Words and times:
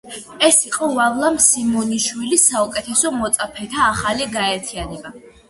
ეს 0.45 0.55
იყო 0.69 0.87
ვარლამ 0.99 1.37
სიმონიშვილის 1.47 2.47
საუკეთესო 2.53 3.13
მოწაფეთა 3.19 3.85
ახალი 3.93 4.31
გაერთიანება. 4.41 5.15